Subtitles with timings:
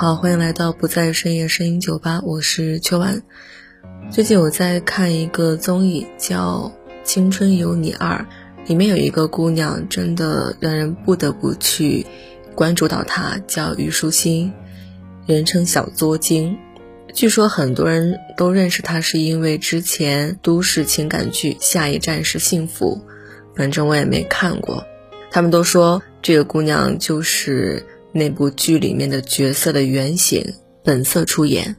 [0.00, 3.20] 好，欢迎来到不在深夜声音酒吧，我是秋晚。
[4.12, 8.24] 最近我在看一个综艺，叫《青春有你二》，
[8.68, 12.06] 里面有一个姑娘，真的让人不得不去
[12.54, 14.52] 关注到她，叫虞书欣，
[15.26, 16.56] 人称小作精。
[17.12, 23.02] 据说很多人都认识她，是因为之前都市情感剧《下一站是幸福》，
[23.56, 24.86] 反正我也没看过。
[25.32, 31.76] 他们都说这个姑娘就是那部剧里面的角色的原型，本色出演。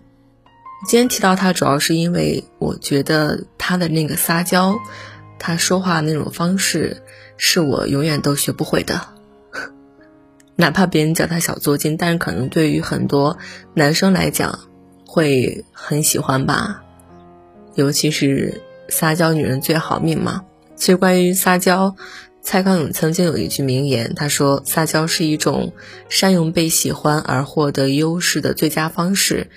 [0.87, 4.77] 今天提到她，主要是因为我觉得她的那个撒娇，
[5.37, 7.01] 她说话那种方式，
[7.35, 9.01] 是我永远都学不会的。
[10.55, 13.37] 哪怕别人叫她小作精，但是可能对于很多
[13.73, 14.59] 男生来讲，
[15.05, 16.83] 会很喜欢吧。
[17.75, 20.43] 尤其是撒娇女人最好命嘛。
[20.75, 21.95] 其实关于撒娇。
[22.41, 25.73] 蔡康永曾经有一句名言，他说：“撒娇是一种
[26.09, 29.49] 善用被喜欢而获得优势的最佳方式。”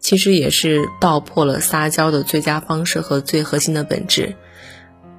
[0.00, 4.36] 其实也是道破了撒娇的最佳方式和最核心的本质。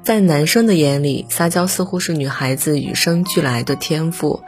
[0.03, 4.41] 在男生的眼里，撒娇似乎是女孩子与生俱来的天赋，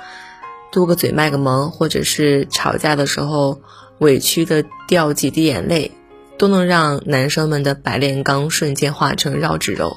[0.72, 3.62] 嘟个嘴、卖个萌，或者是吵架的时候
[4.00, 5.92] 委屈的掉几滴眼泪。
[6.42, 9.96] 都能让男生们的白炼钢瞬间化成绕指柔，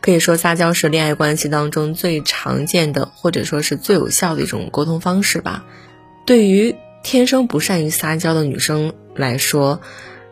[0.00, 5.64] 可以说撒娇是恋爱关系当中最常见的，或者说是最有效的一种沟通方式吧。
[6.26, 9.80] 对于天生不善于撒娇的女生来说，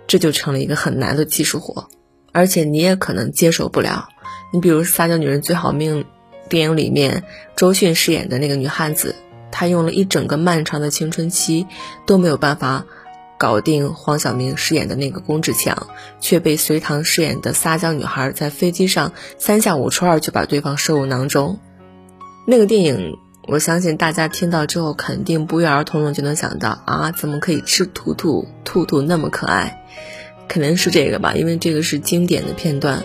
[0.08, 1.86] 这就成了一个很难的技术活，
[2.32, 4.08] 而且你也可能接受不了。
[4.52, 6.02] 你比如《撒娇女人最好命》
[6.48, 7.22] 电影里面，
[7.54, 9.14] 周迅饰演的那个女汉子，
[9.52, 11.68] 她用了一整个漫长的青春期
[12.04, 12.84] 都没有办法。
[13.42, 15.88] 搞定黄晓明饰演的那个龚志强，
[16.20, 21.58] 却被隋棠饰演的撒娇女孩在飞机上三下五除二就把对方收入囊中。
[22.47, 28.47] 那个电影，我相信大家听到之后肯定不约而同的就能想到啊，怎么可以吃兔兔？
[28.62, 29.84] 兔兔那么可爱，
[30.47, 31.34] 肯定是这个吧？
[31.34, 33.02] 因为这个是经典的片段。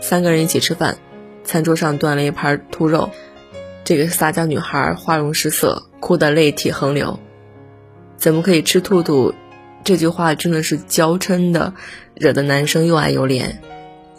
[0.00, 0.96] 三个人一起吃饭，
[1.42, 3.10] 餐桌上端了一盘兔肉，
[3.82, 7.18] 这个撒娇女孩花容失色，哭得泪体横流。
[8.16, 9.34] 怎么可以吃兔兔？
[9.86, 11.72] 这句话真的是娇嗔的，
[12.16, 13.58] 惹得男生又爱又怜，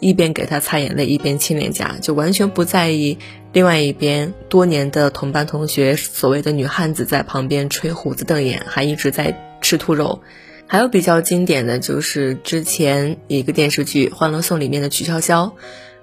[0.00, 3.18] 一边给他擦眼泪，一边亲脸颊，就完全不在意
[3.52, 10.22] 另外一边多年的同班同学所谓的女汉子在旁边吹胡子瞪眼，还一直在吃兔肉。
[10.66, 15.52] 还有比较经典的就是之前一个电视剧《欢乐颂》里面的曲筱绡，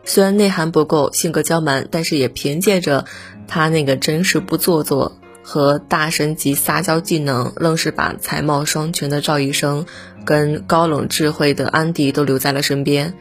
[0.04, 3.06] 虽然内涵不够，性格娇蛮，但是也凭借着
[3.48, 5.18] 她那个真实不做作。
[5.48, 9.86] 和大神级撒娇技能，愣是把才貌双全的赵医生
[10.26, 13.14] 跟高冷智慧的安迪都留在了身边。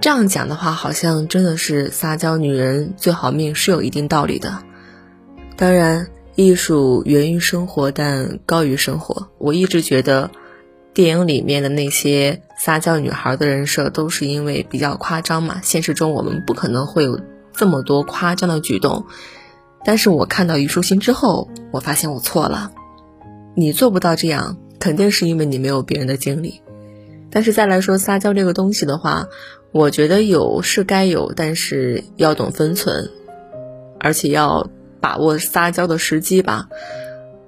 [0.00, 4.58] 这样讲的话，好像真的是撒娇女人最好命是有一定道理的。
[5.56, 9.28] 当然，艺术源于生活，但高于生活。
[9.38, 10.30] 我一直觉得，
[10.94, 15.60] 电影里面的那些撒娇女孩的人设都是因为比较夸张嘛。
[15.64, 17.18] 现实中我们不可能会有
[17.54, 19.06] 这么多夸张的举动。
[19.86, 22.72] 但是我看到虞书欣之后，我发现我错了。
[23.54, 26.60] 你做不到这样，肯定是因为你没有别人的经历。
[27.30, 29.28] 但是再来说撒娇这个东西的话，
[29.70, 33.10] 我觉得有是该有，但是要懂分寸，
[34.00, 34.68] 而且要
[35.00, 36.68] 把握撒娇的时机吧。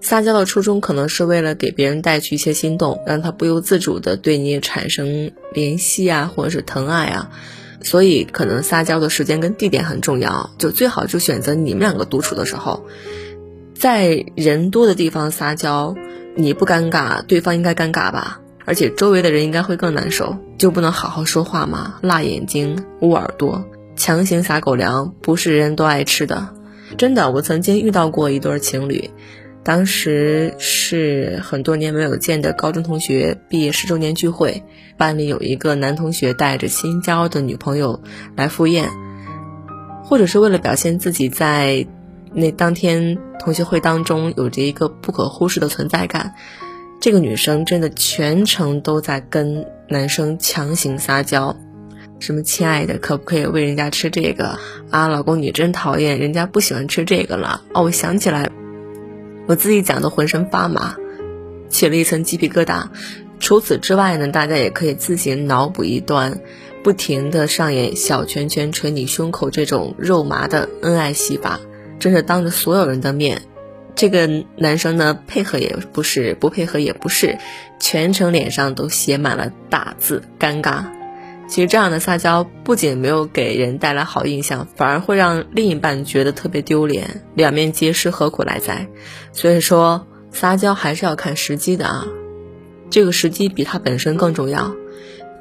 [0.01, 7.33] 撒娇的初衷可能是为了给别人带去一些心动，让他不由自主的对你产生怜惜啊，或者是疼爱啊。
[7.81, 12.85] 所以，可能撒娇的时间跟地点很重要，就最好就选择你们两个独处的时候，
[13.75, 15.95] 在人多的地方撒娇，
[16.35, 18.41] 你不尴尬，对方应该尴尬吧？
[18.65, 21.95] 而且周围的人应该会更难受，就不能好好说话吗？
[22.03, 23.65] 辣眼睛、捂耳朵，
[23.97, 26.49] 强行撒狗粮，不是人人都爱吃的。
[26.97, 29.11] 真的，我曾经遇到过一对情侣。
[29.65, 34.63] 当时是很多年没有见的高中同学毕业十周年聚会，
[34.97, 38.01] 班里有一个男同学带着新交的女朋友
[38.35, 38.89] 来赴宴，
[40.05, 41.87] 或者是为了表现自己在
[42.33, 46.35] 那当天同学会当中有着一个不可忽视的存在感，
[47.01, 51.57] 这个女生真的全程都在跟男生强行撒娇，
[52.21, 54.59] 什么亲爱的，可不可以喂人家吃这个
[54.91, 55.09] 啊？
[55.09, 57.63] 老公你真讨厌，人家不喜欢吃这个了。
[57.75, 58.51] 哦，我想起来，
[59.49, 60.97] 我自己讲的浑身发麻，
[61.71, 62.89] 起了一层鸡皮疙瘩。
[63.41, 66.41] 除此之外呢，大家也可以自行脑补一段，
[66.85, 71.61] 不停的上演小拳拳捶你胸口这种肉麻的恩爱戏法，
[71.99, 73.41] 真是当着所有人的面，
[73.95, 77.39] 这个男生呢配合也不是，不配合也不是，
[77.81, 80.98] 全程脸上都写满了大字尴尬。
[81.49, 88.87] 其实这样的撒娇不仅没有给人带来好印象，反而会让另一半觉得特别丢脸，两面皆失，何苦来哉？
[89.33, 92.07] 所以说撒娇还是要看时机的啊。
[92.91, 94.75] 这个时机比它本身更重要。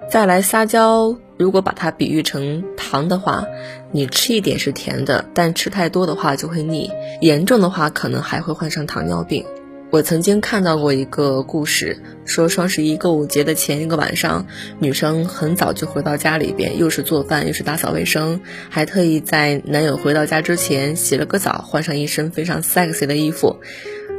[0.09, 3.45] 再来撒娇，如果把它比喻成糖的话，
[3.92, 6.89] 你吃一点是甜的，但吃太多的话就会腻，
[7.19, 9.45] 严重的话可能还会患上糖尿病。
[9.89, 14.45] 我曾经看到过一个故事，说双十一购物节的前一个晚上，
[14.80, 23.56] 女生很早就回到家里边，又是做饭又是打扫卫生，还特意在男友回到家之前洗了个澡，换上一身非常 sexy 的衣服。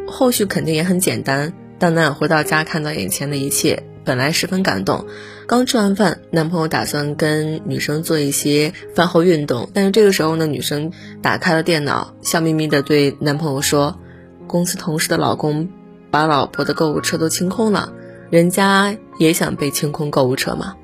[0.06, 1.52] 后续肯定也很简单。
[1.78, 5.06] 当男友回到家，看到眼前的一切，本来十分感动。
[5.46, 14.00] 刚吃完饭，男朋友打算跟女生做一些饭后运动，但是这个时候呢，女生打开了电脑，笑眯眯的对男朋友说
[14.48, 15.68] ：“公司同事的老公
[16.10, 17.92] 把老婆的购物车都清空了，
[18.30, 20.74] 人家也想被清空购物车吗？”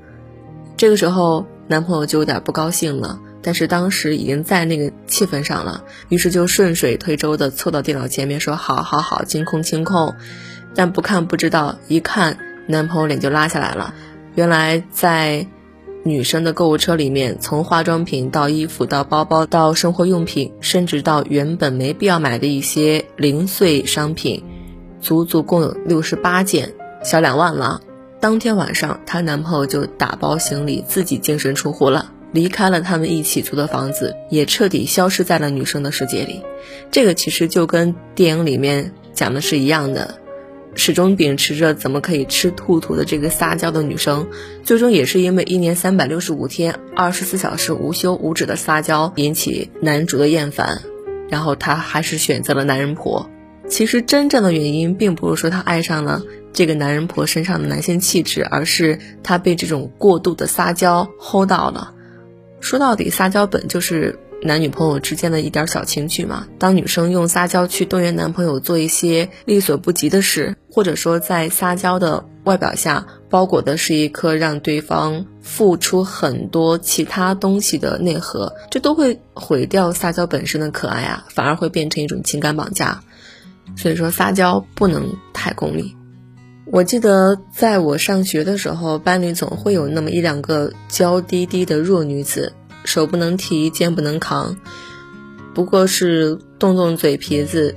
[0.77, 3.19] 这个时候，男朋友就有点不高兴了。
[3.41, 10.15] 但是当时已经在那个气氛上了，于是就顺水推舟的凑到电脑前面说：“好好好，清空清空。”
[10.73, 13.93] 但不看不知道，一看男朋友脸就拉下来了。
[14.33, 15.45] 原来在
[16.07, 24.43] 女生的购物车里面，从化妆品到衣服到包包到生活用品，甚至到原本没必要买的一些零碎商品，
[25.01, 26.71] 足足共有六十八件，
[27.03, 27.81] 小两万了。
[28.19, 32.11] 当天晚上，她男朋友就打包行李，自己净身出户了。
[32.31, 36.41] 离开了他们一起租的房子，也彻底消失在了女生的世界里。
[36.91, 40.19] 这个其实就跟电影里面讲的是一样的，
[40.75, 44.27] 始终秉持着怎么可以吃兔兔的这个撒娇的女生，
[44.63, 50.81] 最终也是因为一年三百六十五天、二十四小时无休无止的撒娇，引起男主的厌烦，
[51.29, 53.29] 然后她还是选择了男人婆。
[53.67, 56.21] 其实真正的原因，并不是说她爱上了
[56.53, 61.93] 这个男人婆身上的男性气质，而是她被这种过度的撒娇 hold 到了。
[62.59, 66.47] 说到底，撒娇本就是男女朋友之间的一点小情趣嘛。
[66.59, 83.01] 当女生用撒娇去动员男朋友做一些力所不及的事，或者说在撒娇的外表下包裹的是一颗让对方付出很多其他东西的内核，这都会毁掉撒娇本身的可爱啊，反而会变成一种情感绑架。
[83.75, 85.95] 所以说，撒娇不能太功利。
[86.67, 92.53] 我记得在我上学的时候，班里总会有那么一两个娇滴滴的弱女子，
[92.85, 94.57] 手不能提，肩不能扛，
[95.53, 97.75] 不过是动动嘴皮子，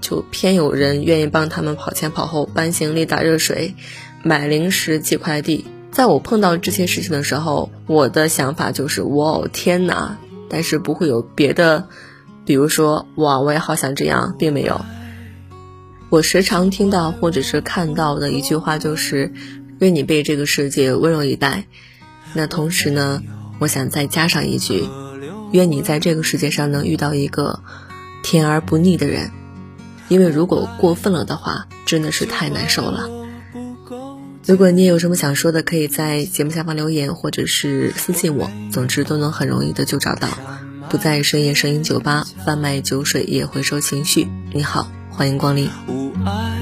[0.00, 3.74] 就偏有人愿意帮他们跑前跑后，搬行李、打热水、
[4.22, 5.64] 买零食、寄快递。
[5.90, 10.18] 在我碰到这些事情的时候，我的想法就是哇天哪！
[10.48, 11.88] 但是不会有别的，
[12.44, 14.80] 比如说哇我也好想这样，并没有。
[16.10, 19.32] 我时常听到或者是看到的一句话就是
[19.80, 21.66] “愿你被这个世界温柔以待”。
[22.34, 23.22] 那同时呢，
[23.62, 24.88] 我想再加上一句
[25.54, 27.60] ：“愿你在这个世界上能遇到一个
[28.24, 29.30] 甜而不腻的人。”
[30.10, 33.08] 因为如果过分了的话，真的是太难受了。
[34.44, 40.28] 如果你也有什么想说的，可以在节目下方留言或者是私信我，总之都能很容易的就找到。
[40.88, 44.26] 不在深夜声音酒吧贩卖酒水，也回收情绪。
[44.52, 44.90] 你好。
[45.08, 45.70] 欢迎光临。
[46.26, 46.58] 爱，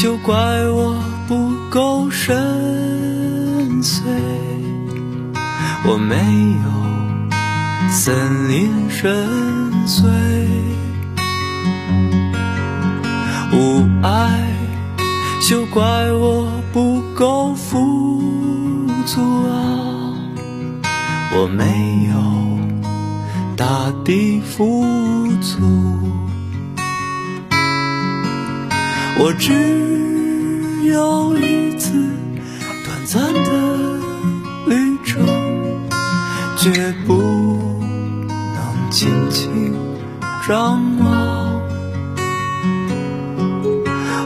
[0.00, 0.34] 就怪
[0.70, 0.96] 我
[1.28, 4.55] 不够深邃。
[5.88, 6.16] 我没
[6.64, 6.68] 有
[7.90, 9.16] 森林深
[9.86, 10.02] 邃。
[13.52, 14.42] 无爱，
[15.48, 18.20] 就怪我不够富
[19.06, 19.54] 足啊！
[21.38, 22.16] 我没有
[23.56, 24.84] 大地富
[25.40, 25.60] 足。
[29.18, 29.52] 我只
[30.84, 31.55] 有一
[36.72, 37.14] 却不
[38.28, 39.72] 能轻轻
[40.48, 41.62] 张望。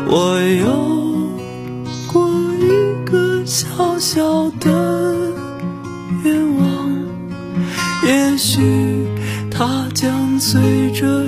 [0.06, 1.28] 我有
[2.10, 5.14] 过一个小小的
[6.24, 6.90] 愿望，
[8.06, 9.06] 也许
[9.50, 11.26] 它将随着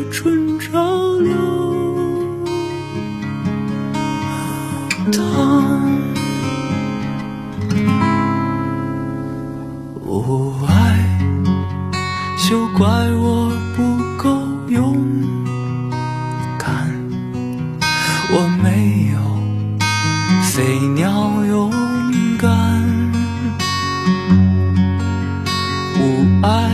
[26.42, 26.70] 爱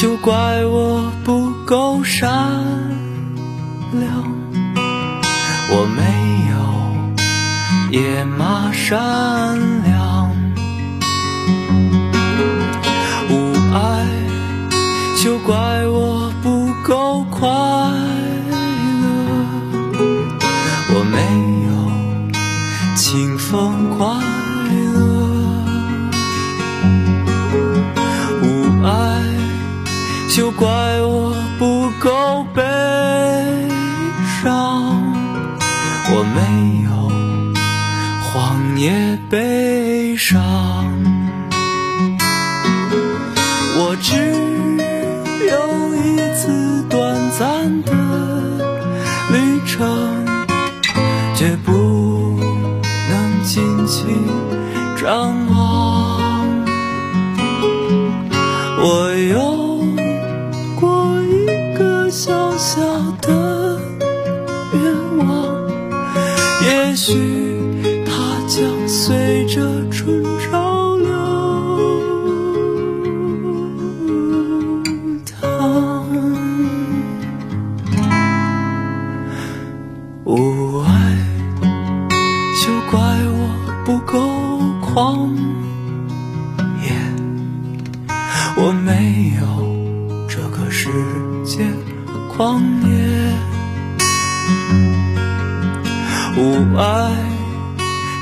[0.00, 2.28] 就怪我不够善
[3.92, 4.32] 良。
[5.74, 6.02] 我没
[6.50, 6.54] 有
[7.98, 10.30] 野马善良，
[13.30, 13.32] 无
[13.74, 14.06] 爱
[15.22, 18.58] 就怪我不够快乐。
[20.94, 21.16] 我没
[21.68, 21.70] 有
[22.96, 24.04] 清风快
[24.94, 25.11] 乐，
[30.34, 30.66] 就怪
[31.02, 32.62] 我不够悲
[34.42, 35.02] 伤。
[36.08, 36.38] 我没
[36.84, 36.90] 有
[38.22, 40.42] 荒野悲伤，
[43.76, 44.16] 我只
[45.50, 47.92] 有一次短暂的
[49.32, 50.24] 旅程，
[51.36, 52.40] 绝不
[53.10, 54.16] 能尽情
[54.96, 56.22] 张望。
[58.84, 59.11] 我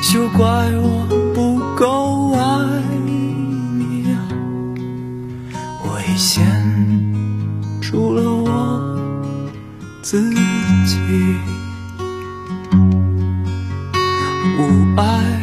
[0.02, 2.40] 休怪我不够爱
[3.06, 4.18] 你啊！
[5.84, 6.44] 危险
[7.80, 8.48] 除了我
[10.02, 10.34] 自
[10.86, 10.98] 己，
[14.58, 14.60] 无
[15.00, 15.40] 爱，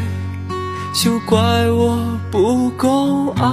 [0.94, 1.38] 休怪
[1.72, 3.50] 我不够爱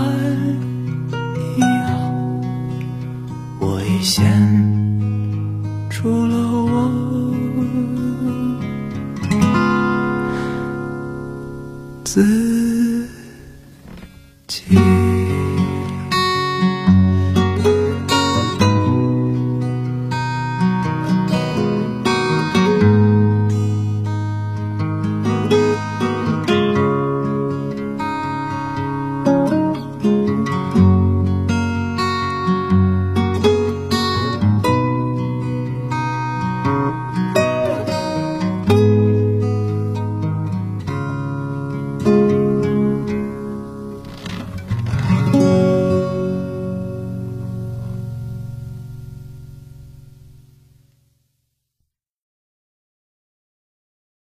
[12.14, 12.53] 自